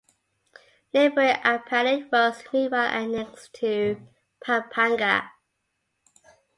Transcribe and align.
Neighbouring 0.95 1.35
Apalit 1.45 2.11
was 2.11 2.41
meanwhile 2.51 2.89
annexed 2.89 3.53
to 3.53 4.01
Pampanga. 4.43 5.29